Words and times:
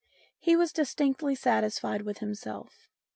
He 0.39 0.55
was 0.55 0.73
distinctly 0.73 1.35
satisfied 1.35 2.01
with 2.01 2.17
himself. 2.21 2.87